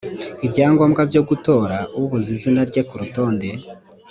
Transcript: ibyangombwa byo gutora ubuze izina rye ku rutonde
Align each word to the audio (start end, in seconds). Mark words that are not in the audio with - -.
ibyangombwa 0.45 1.01
byo 1.09 1.21
gutora 1.29 1.75
ubuze 1.99 2.29
izina 2.35 2.61
rye 2.69 2.81
ku 2.89 2.93
rutonde 3.01 3.49